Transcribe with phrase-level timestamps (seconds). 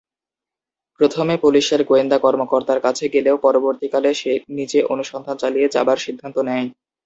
[0.99, 6.67] প্রথমে পুলিশের গোয়েন্দা কর্মকর্তার কাছে গেলেও পরবর্তীকালে সে নিজে অনুসন্ধান চালিয়ে যাবার সিদ্ধান্ত নেয়।